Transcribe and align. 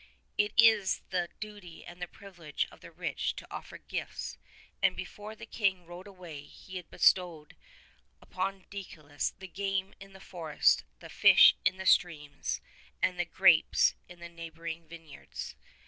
It 0.35 0.53
is 0.57 1.01
the 1.11 1.29
duty 1.39 1.85
and 1.85 2.01
the 2.01 2.07
privilege 2.07 2.67
of 2.71 2.81
the 2.81 2.89
rich 2.91 3.35
to 3.35 3.47
offer 3.53 3.77
gifts, 3.77 4.39
and 4.81 4.95
before 4.95 5.33
62 5.33 5.39
the 5.51 5.55
King 5.55 5.85
rode 5.85 6.07
away 6.07 6.41
he 6.45 6.77
had 6.77 6.89
bestowed 6.89 7.55
upon 8.19 8.65
Deicolus 8.71 9.33
the 9.37 9.47
game 9.47 9.93
in 9.99 10.13
the 10.13 10.19
forest, 10.19 10.85
the 11.01 11.09
fish 11.11 11.55
in 11.63 11.77
the 11.77 11.85
streams, 11.85 12.61
and 12.99 13.19
the 13.19 13.25
grapes 13.25 13.93
in 14.09 14.17
the 14.19 14.27
neighboring 14.27 14.87
vineyards. 14.87 15.53